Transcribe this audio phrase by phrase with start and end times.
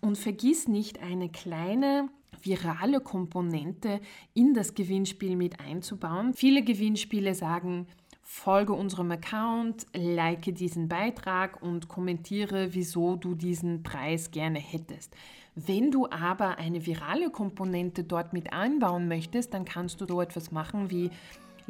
[0.00, 2.08] Und vergiss nicht, eine kleine
[2.42, 4.00] virale Komponente
[4.34, 6.32] in das Gewinnspiel mit einzubauen.
[6.34, 7.86] Viele Gewinnspiele sagen,
[8.22, 15.14] folge unserem Account, like diesen Beitrag und kommentiere, wieso du diesen Preis gerne hättest.
[15.56, 20.52] Wenn du aber eine virale Komponente dort mit einbauen möchtest, dann kannst du so etwas
[20.52, 21.10] machen wie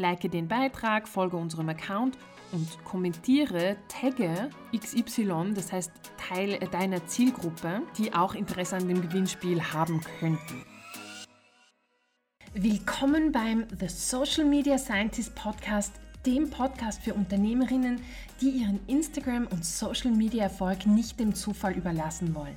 [0.01, 2.19] like den Beitrag, folge unserem Account
[2.53, 9.63] und kommentiere, tagge XY, das heißt Teil deiner Zielgruppe, die auch Interesse an dem Gewinnspiel
[9.63, 10.65] haben könnten.
[12.55, 15.93] Willkommen beim The Social Media Scientist Podcast
[16.27, 18.01] dem Podcast für Unternehmerinnen,
[18.41, 22.57] die ihren Instagram- und Social-Media-Erfolg nicht dem Zufall überlassen wollen.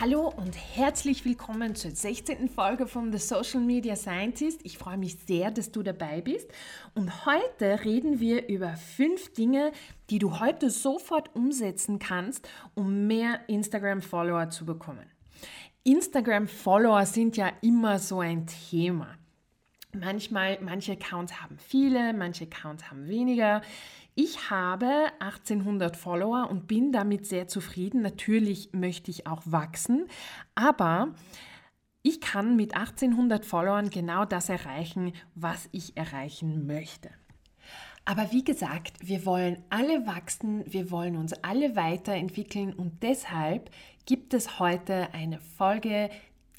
[0.00, 2.48] Hallo und herzlich willkommen zur 16.
[2.48, 4.62] Folge von The Social Media Scientist.
[4.64, 6.50] Ich freue mich sehr, dass du dabei bist.
[6.94, 9.70] Und heute reden wir über fünf Dinge,
[10.08, 15.04] die du heute sofort umsetzen kannst, um mehr Instagram-Follower zu bekommen.
[15.84, 19.18] Instagram-Follower sind ja immer so ein Thema.
[19.92, 23.60] Manchmal, manche Accounts haben viele, manche Accounts haben weniger.
[24.14, 28.02] Ich habe 1800 Follower und bin damit sehr zufrieden.
[28.02, 30.06] Natürlich möchte ich auch wachsen,
[30.54, 31.14] aber
[32.02, 37.10] ich kann mit 1800 Followern genau das erreichen, was ich erreichen möchte.
[38.04, 43.70] Aber wie gesagt, wir wollen alle wachsen, wir wollen uns alle weiterentwickeln und deshalb
[44.04, 46.10] gibt es heute eine Folge,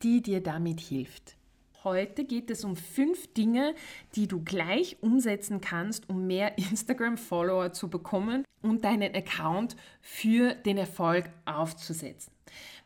[0.02, 1.36] die dir damit hilft.
[1.84, 3.76] Heute geht es um fünf Dinge,
[4.16, 10.78] die du gleich umsetzen kannst, um mehr Instagram-Follower zu bekommen und deinen Account für den
[10.78, 12.32] Erfolg aufzusetzen.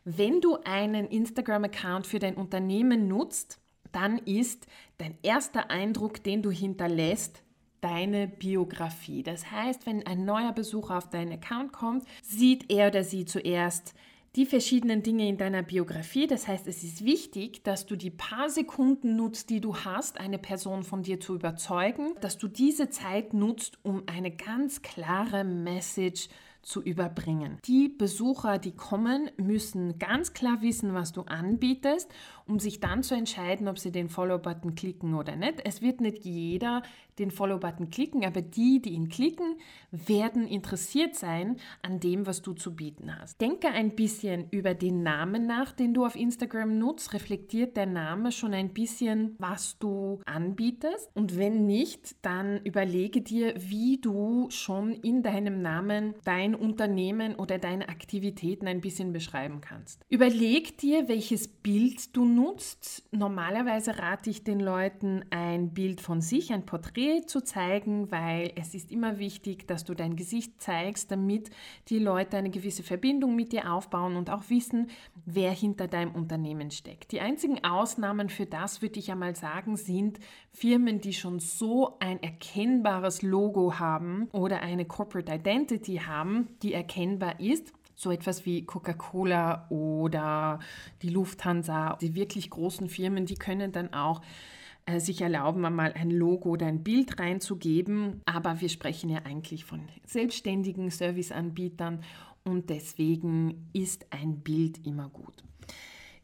[0.04, 3.60] Wenn du einen Instagram-Account für dein Unternehmen nutzt,
[3.92, 4.66] dann ist
[4.96, 7.42] dein erster Eindruck, den du hinterlässt,
[7.80, 9.22] deine Biografie.
[9.22, 13.94] Das heißt, wenn ein neuer Besucher auf deinen Account kommt, sieht er oder sie zuerst
[14.36, 16.26] die verschiedenen Dinge in deiner Biografie.
[16.26, 20.38] Das heißt, es ist wichtig, dass du die paar Sekunden nutzt, die du hast, eine
[20.38, 26.28] Person von dir zu überzeugen, dass du diese Zeit nutzt, um eine ganz klare Message
[26.62, 27.58] zu überbringen.
[27.64, 32.10] Die Besucher, die kommen, müssen ganz klar wissen, was du anbietest,
[32.48, 35.60] um sich dann zu entscheiden, ob sie den Follow-Button klicken oder nicht.
[35.64, 36.82] Es wird nicht jeder
[37.18, 39.56] den Follow-Button klicken, aber die, die ihn klicken,
[39.90, 43.40] werden interessiert sein an dem, was du zu bieten hast.
[43.40, 47.12] Denke ein bisschen über den Namen nach, den du auf Instagram nutzt.
[47.12, 51.10] Reflektiert der Name schon ein bisschen, was du anbietest?
[51.14, 57.58] Und wenn nicht, dann überlege dir, wie du schon in deinem Namen dein Unternehmen oder
[57.58, 60.02] deine Aktivitäten ein bisschen beschreiben kannst.
[60.08, 63.02] Überleg dir, welches Bild du nutzt.
[63.10, 68.74] Normalerweise rate ich den Leuten, ein Bild von sich, ein Porträt zu zeigen, weil es
[68.74, 71.50] ist immer wichtig, dass du dein Gesicht zeigst, damit
[71.88, 74.88] die Leute eine gewisse Verbindung mit dir aufbauen und auch wissen,
[75.26, 77.12] wer hinter deinem Unternehmen steckt.
[77.12, 80.20] Die einzigen Ausnahmen für das, würde ich einmal sagen, sind
[80.52, 87.40] Firmen, die schon so ein erkennbares Logo haben oder eine Corporate Identity haben, die erkennbar
[87.40, 90.60] ist so etwas wie Coca-Cola oder
[91.02, 94.22] die Lufthansa, die wirklich großen Firmen, die können dann auch
[94.86, 98.22] äh, sich erlauben, einmal ein Logo oder ein Bild reinzugeben.
[98.24, 102.04] Aber wir sprechen ja eigentlich von selbstständigen Serviceanbietern
[102.44, 105.42] und deswegen ist ein Bild immer gut.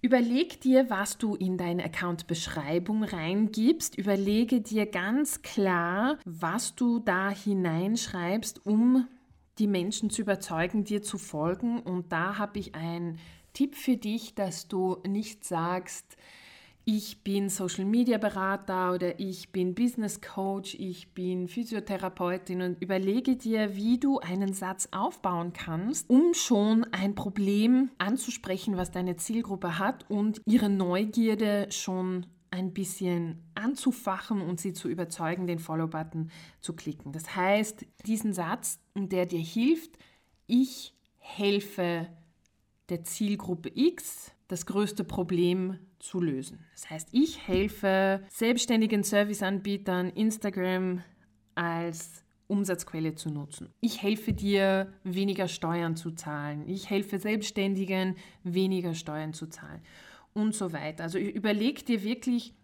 [0.01, 3.99] Überleg dir, was du in deine Account-Beschreibung reingibst.
[3.99, 9.09] Überlege dir ganz klar, was du da hineinschreibst, um
[9.59, 11.81] die Menschen zu überzeugen, dir zu folgen.
[11.81, 13.19] Und da habe ich einen
[13.53, 16.17] Tipp für dich, dass du nicht sagst,
[16.87, 23.37] ich bin Social Media Berater oder ich bin Business Coach, ich bin Physiotherapeutin und überlege
[23.37, 29.79] dir, wie du einen Satz aufbauen kannst, um schon ein Problem anzusprechen, was deine Zielgruppe
[29.79, 36.31] hat und ihre Neugierde schon ein bisschen anzufachen und sie zu überzeugen, den Follow-Button
[36.61, 37.13] zu klicken.
[37.13, 39.99] Das heißt, diesen Satz, der dir hilft,
[40.47, 42.07] ich helfe
[42.91, 46.65] der Zielgruppe X, das größte Problem zu lösen.
[46.75, 51.03] Das heißt, ich helfe selbstständigen Serviceanbietern, Instagram
[51.57, 53.71] als Umsatzquelle zu nutzen.
[53.81, 56.69] Ich helfe dir, weniger Steuern zu zahlen.
[56.69, 59.81] Ich helfe Selbstständigen, weniger Steuern zu zahlen
[60.35, 61.05] und so weiter.
[61.05, 62.55] Also überleg dir wirklich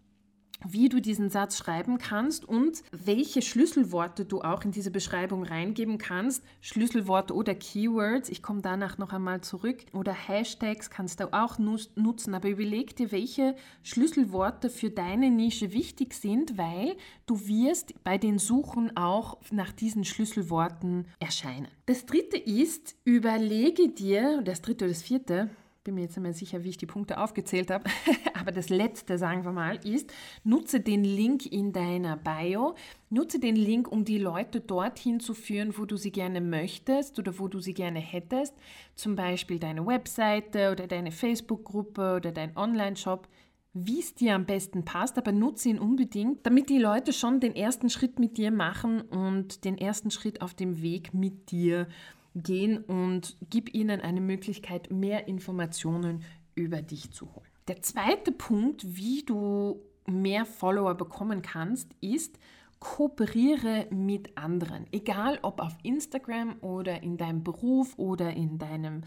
[0.67, 5.99] wie du diesen Satz schreiben kannst und welche Schlüsselworte du auch in diese Beschreibung reingeben
[5.99, 6.45] kannst.
[6.61, 9.85] Schlüsselworte oder Keywords, ich komme danach noch einmal zurück.
[9.93, 16.15] Oder Hashtags kannst du auch nutzen, aber überleg dir, welche Schlüsselworte für deine Nische wichtig
[16.15, 16.97] sind, weil
[17.27, 21.69] du wirst bei den Suchen auch nach diesen Schlüsselworten erscheinen.
[21.87, 25.51] Das dritte ist, überlege dir, das dritte oder das vierte,
[25.83, 27.85] bin mir jetzt nicht mehr sicher, wie ich die Punkte aufgezählt habe,
[28.39, 30.13] aber das letzte, sagen wir mal, ist,
[30.45, 32.75] nutze den Link in deiner Bio,
[33.09, 37.39] nutze den Link, um die Leute dorthin zu führen, wo du sie gerne möchtest oder
[37.39, 38.55] wo du sie gerne hättest,
[38.95, 43.27] zum Beispiel deine Webseite oder deine Facebook-Gruppe oder dein Online-Shop,
[43.73, 47.55] wie es dir am besten passt, aber nutze ihn unbedingt, damit die Leute schon den
[47.55, 52.20] ersten Schritt mit dir machen und den ersten Schritt auf dem Weg mit dir machen
[52.35, 56.23] gehen und gib ihnen eine Möglichkeit, mehr Informationen
[56.55, 57.47] über dich zu holen.
[57.69, 62.39] Der zweite Punkt, wie du mehr Follower bekommen kannst, ist,
[62.81, 64.87] kooperiere mit anderen.
[64.91, 69.03] Egal ob auf Instagram oder in deinem Beruf oder in deinem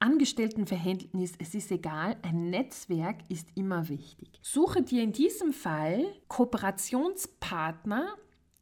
[0.00, 4.28] Angestelltenverhältnis, es ist egal, ein Netzwerk ist immer wichtig.
[4.42, 8.08] Suche dir in diesem Fall Kooperationspartner,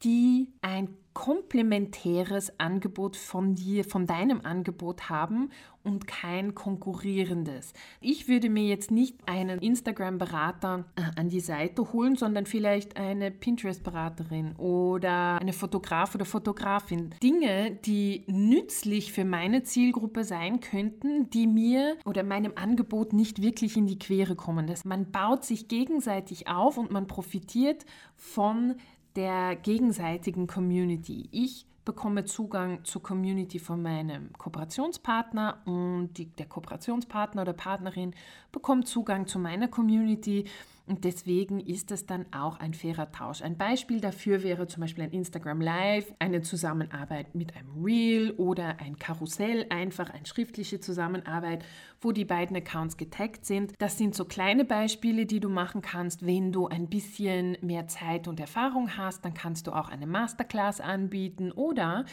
[0.04, 5.50] die ein komplementäres Angebot von dir, von deinem Angebot haben
[5.82, 7.72] und kein konkurrierendes.
[8.00, 13.30] Ich würde mir jetzt nicht einen Instagram-Berater äh, an die Seite holen, sondern vielleicht eine
[13.30, 17.14] Pinterest-Beraterin oder eine Fotograf oder Fotografin.
[17.22, 23.76] Dinge, die nützlich für meine Zielgruppe sein könnten, die mir oder meinem Angebot nicht wirklich
[23.76, 24.66] in die Quere kommen.
[24.66, 27.84] Das, man baut sich gegenseitig auf und man profitiert
[28.16, 28.76] von
[29.16, 31.28] der gegenseitigen Community.
[31.32, 38.14] Ich bekomme Zugang zur Community von meinem Kooperationspartner und die, der Kooperationspartner oder Partnerin
[38.52, 40.44] bekommt Zugang zu meiner Community
[40.90, 43.42] und deswegen ist es dann auch ein fairer Tausch.
[43.42, 48.80] Ein Beispiel dafür wäre zum Beispiel ein Instagram Live, eine Zusammenarbeit mit einem Reel oder
[48.80, 51.64] ein Karussell, einfach eine schriftliche Zusammenarbeit,
[52.00, 53.72] wo die beiden Accounts getaggt sind.
[53.78, 56.26] Das sind so kleine Beispiele, die du machen kannst.
[56.26, 60.80] Wenn du ein bisschen mehr Zeit und Erfahrung hast, dann kannst du auch eine Masterclass
[60.80, 62.04] anbieten oder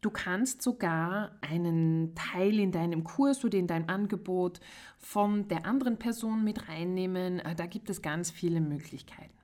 [0.00, 4.60] Du kannst sogar einen Teil in deinem Kurs oder in deinem Angebot
[4.98, 7.40] von der anderen Person mit reinnehmen.
[7.40, 9.36] Äh, da gibt es ganz viele Möglichkeiten.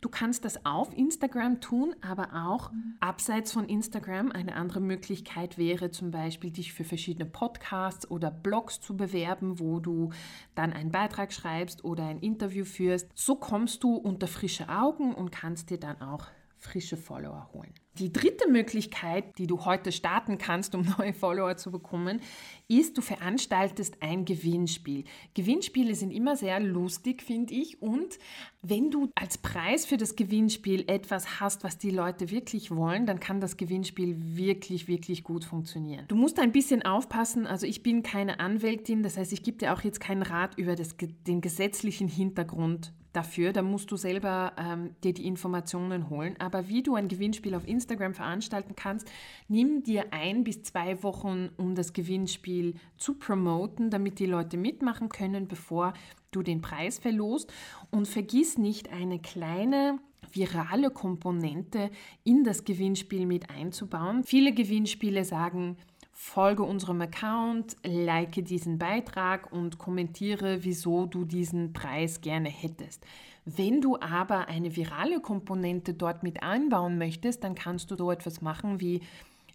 [0.00, 2.70] Du kannst das auf Instagram tun, aber auch
[3.00, 4.32] abseits von Instagram.
[4.32, 9.78] Eine andere Möglichkeit wäre zum Beispiel, dich für verschiedene Podcasts oder Blogs zu bewerben, wo
[9.78, 10.10] du
[10.54, 13.10] dann einen Beitrag schreibst oder ein Interview führst.
[13.14, 16.28] So kommst du unter frische Augen und kannst dir dann auch
[16.60, 17.72] frische Follower holen.
[17.98, 22.20] Die dritte Möglichkeit, die du heute starten kannst, um neue Follower zu bekommen,
[22.68, 25.04] ist, du veranstaltest ein Gewinnspiel.
[25.34, 27.82] Gewinnspiele sind immer sehr lustig, finde ich.
[27.82, 28.18] Und
[28.62, 33.20] wenn du als Preis für das Gewinnspiel etwas hast, was die Leute wirklich wollen, dann
[33.20, 36.04] kann das Gewinnspiel wirklich, wirklich gut funktionieren.
[36.08, 37.46] Du musst ein bisschen aufpassen.
[37.46, 40.76] Also ich bin keine Anwältin, das heißt, ich gebe dir auch jetzt keinen Rat über
[40.76, 40.96] das,
[41.26, 43.52] den gesetzlichen Hintergrund dafür.
[43.52, 46.34] Da musst du selber ähm, dir die Informationen holen.
[46.38, 49.10] Aber wie du ein Gewinnspiel auf Instagram veranstalten kannst,
[49.48, 55.08] nimm dir ein bis zwei Wochen, um das Gewinnspiel zu promoten, damit die Leute mitmachen
[55.08, 55.92] können, bevor
[56.30, 57.52] du den Preis verlost.
[57.90, 59.98] Und vergiss nicht, eine kleine
[60.32, 61.90] virale Komponente
[62.24, 64.22] in das Gewinnspiel mit einzubauen.
[64.24, 65.76] Viele Gewinnspiele sagen,
[66.22, 73.06] folge unserem Account, like diesen Beitrag und kommentiere, wieso du diesen Preis gerne hättest.
[73.46, 78.42] Wenn du aber eine virale Komponente dort mit einbauen möchtest, dann kannst du so etwas
[78.42, 79.00] machen wie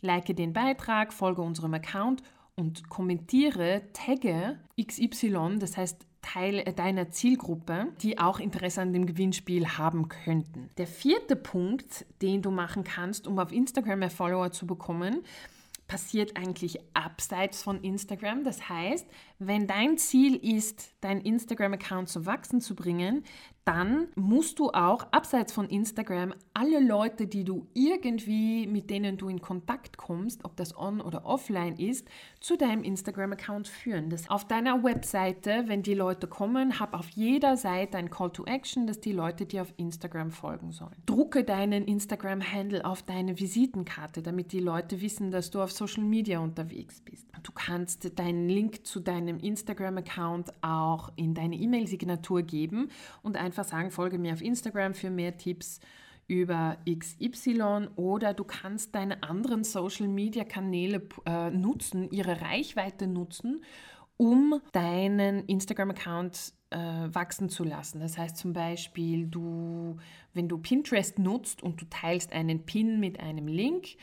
[0.01, 2.23] like den Beitrag, folge unserem Account
[2.55, 9.77] und kommentiere, tagge XY, das heißt Teil deiner Zielgruppe, die auch Interesse an dem Gewinnspiel
[9.77, 10.71] haben könnten.
[10.79, 15.21] Der vierte Punkt, den du machen kannst, um auf Instagram mehr Follower zu bekommen,
[15.87, 18.43] passiert eigentlich abseits von Instagram.
[18.43, 19.07] Das heißt,
[19.39, 23.23] wenn dein Ziel ist, dein Instagram-Account zu wachsen zu bringen,
[23.65, 29.27] dann musst du auch abseits von Instagram alle Leute, die du irgendwie, mit denen du
[29.27, 32.07] in Kontakt kommst, ob das on oder offline ist,
[32.39, 34.11] zu deinem Instagram-Account führen.
[34.11, 38.45] Das auf deiner Webseite, wenn die Leute kommen, hab auf jeder Seite ein Call to
[38.45, 40.95] Action, dass die Leute dir auf Instagram folgen sollen.
[41.07, 46.39] Drucke deinen Instagram-Handle auf deine Visitenkarte, damit die Leute wissen, dass du auf Social Media
[46.39, 47.25] unterwegs bist.
[47.41, 52.89] Du kannst deinen Link zu deinem Instagram-Account auch in deine E-Mail-Signatur geben
[53.21, 55.79] und einfach einfach sagen, folge mir auf Instagram für mehr Tipps
[56.27, 63.63] über XY oder du kannst deine anderen Social-Media-Kanäle äh, nutzen, ihre Reichweite nutzen,
[64.17, 67.99] um deinen Instagram-Account äh, wachsen zu lassen.
[67.99, 69.97] Das heißt zum Beispiel, du,
[70.33, 73.95] wenn du Pinterest nutzt und du teilst einen Pin mit einem Link,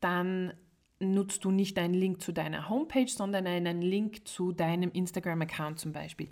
[0.00, 0.52] dann
[1.00, 5.92] nutzt du nicht einen Link zu deiner Homepage, sondern einen Link zu deinem Instagram-Account zum
[5.92, 6.28] Beispiel.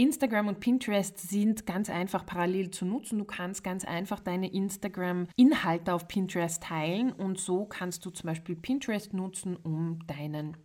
[0.00, 3.18] Instagram und Pinterest sind ganz einfach parallel zu nutzen.
[3.18, 8.56] Du kannst ganz einfach deine Instagram-Inhalte auf Pinterest teilen und so kannst du zum Beispiel
[8.56, 10.56] Pinterest nutzen, um deinen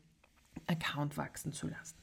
[0.67, 1.97] Account wachsen zu lassen.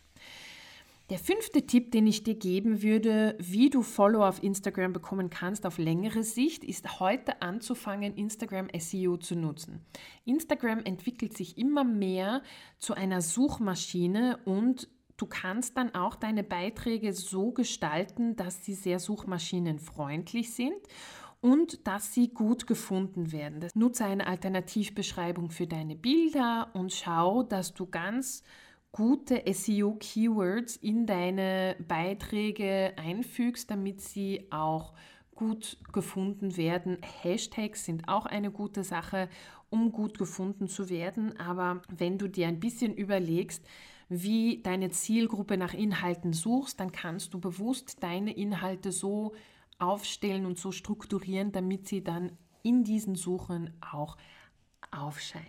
[1.08, 5.64] Der fünfte Tipp, den ich dir geben würde, wie du Follower auf Instagram bekommen kannst
[5.64, 9.80] auf längere Sicht, ist heute anzufangen, Instagram SEO zu nutzen.
[10.26, 12.42] Instagram entwickelt sich immer mehr
[12.78, 14.88] zu einer Suchmaschine und
[15.22, 20.74] du kannst dann auch deine Beiträge so gestalten, dass sie sehr suchmaschinenfreundlich sind
[21.40, 23.68] und dass sie gut gefunden werden.
[23.74, 28.42] Nutze eine Alternativbeschreibung für deine Bilder und schau, dass du ganz
[28.90, 34.92] gute SEO-Keywords in deine Beiträge einfügst, damit sie auch
[35.36, 36.98] gut gefunden werden.
[37.22, 39.28] Hashtags sind auch eine gute Sache,
[39.70, 41.38] um gut gefunden zu werden.
[41.38, 43.64] Aber wenn du dir ein bisschen überlegst,
[44.12, 49.34] wie deine Zielgruppe nach Inhalten suchst, dann kannst du bewusst deine Inhalte so
[49.78, 54.16] aufstellen und so strukturieren, damit sie dann in diesen Suchen auch
[54.90, 55.46] aufscheinen.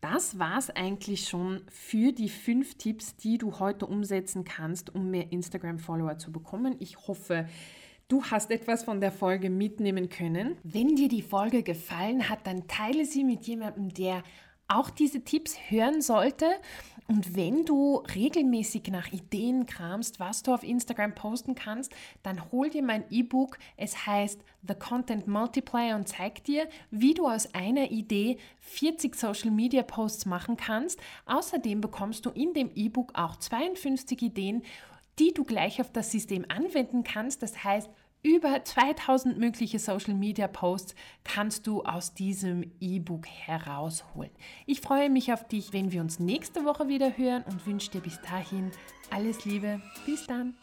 [0.00, 5.10] Das war es eigentlich schon für die fünf Tipps, die du heute umsetzen kannst, um
[5.10, 6.76] mehr Instagram-Follower zu bekommen.
[6.78, 7.46] Ich hoffe,
[8.08, 10.56] du hast etwas von der Folge mitnehmen können.
[10.62, 14.22] Wenn dir die Folge gefallen hat, dann teile sie mit jemandem, der
[14.68, 16.46] auch diese Tipps hören sollte.
[17.10, 22.70] Und wenn du regelmäßig nach Ideen kramst, was du auf Instagram posten kannst, dann hol
[22.70, 23.58] dir mein E-Book.
[23.76, 29.50] Es heißt The Content Multiplier und zeigt dir, wie du aus einer Idee 40 Social
[29.50, 31.00] Media Posts machen kannst.
[31.26, 34.62] Außerdem bekommst du in dem E-Book auch 52 Ideen,
[35.18, 37.42] die du gleich auf das System anwenden kannst.
[37.42, 37.90] Das heißt,
[38.22, 44.30] über 2000 mögliche Social Media Posts kannst du aus diesem E-Book herausholen.
[44.66, 48.00] Ich freue mich auf dich, wenn wir uns nächste Woche wieder hören und wünsche dir
[48.00, 48.70] bis dahin
[49.10, 49.80] alles Liebe.
[50.06, 50.54] Bis dann.